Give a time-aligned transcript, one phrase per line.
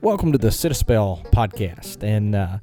[0.00, 2.58] Welcome to the Sit a Spell podcast, and uh,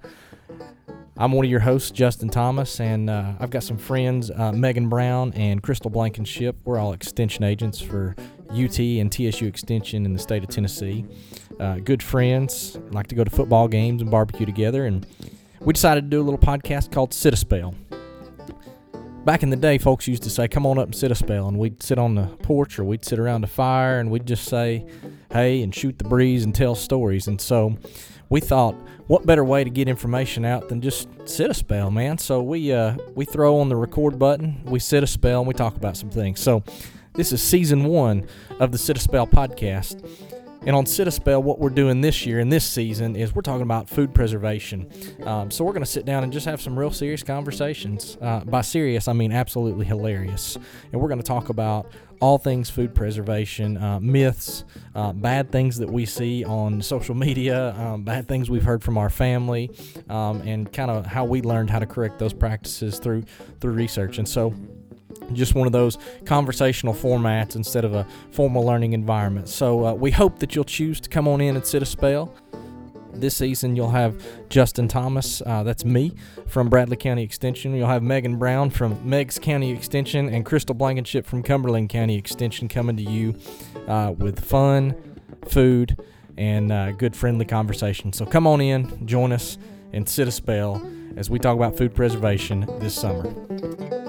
[1.18, 4.90] I'm one of your hosts, Justin Thomas, and uh, I've got some friends, uh, Megan
[4.90, 6.58] Brown and Crystal Blankenship.
[6.66, 8.16] We're all extension agents for
[8.52, 11.06] UT and TSU Extension in the state of Tennessee.
[11.60, 15.06] Uh, good friends, like to go to football games and barbecue together, and
[15.62, 17.76] we decided to do a little podcast called Sit a Spell.
[19.30, 21.48] Back in the day, folks used to say, Come on up and sit a spell.
[21.48, 24.46] And we'd sit on the porch or we'd sit around a fire and we'd just
[24.46, 24.84] say,
[25.32, 27.28] Hey, and shoot the breeze and tell stories.
[27.28, 27.78] And so
[28.30, 28.74] we thought,
[29.06, 32.18] what better way to get information out than just sit a spell, man?
[32.18, 35.54] So we uh, we throw on the record button, we sit a spell, and we
[35.54, 36.40] talk about some things.
[36.40, 36.64] So
[37.14, 38.28] this is season one
[38.60, 40.04] of the Sit a Spell podcast.
[40.66, 43.42] And on Sit a Spell, what we're doing this year and this season is we're
[43.42, 44.92] talking about food preservation.
[45.24, 48.18] Um, so we're going to sit down and just have some real serious conversations.
[48.22, 50.58] Uh, by serious, I mean absolutely hilarious.
[50.92, 55.78] And we're going to talk about all things food preservation, uh, myths, uh, bad things
[55.78, 59.72] that we see on social media, um, bad things we've heard from our family,
[60.10, 63.24] um, and kind of how we learned how to correct those practices through
[63.62, 64.18] through research.
[64.18, 64.54] And so
[65.36, 69.50] just one of those conversational formats instead of a formal learning environment.
[69.50, 72.34] So uh, we hope that you'll choose to come on in and sit a spell.
[73.14, 76.14] This season, you'll have Justin Thomas, uh, that's me,
[76.48, 77.76] from Bradley County Extension.
[77.76, 82.68] You'll have Megan Brown from Meigs County Extension and Crystal Blankenship from Cumberland County Extension
[82.68, 83.36] coming to you
[83.88, 84.96] uh, with fun,
[85.48, 86.00] food,
[86.38, 88.14] and uh, good friendly conversation.
[88.14, 89.58] So come on in, join us,
[89.92, 90.82] and sit a spell
[91.18, 94.09] as we talk about food preservation this summer.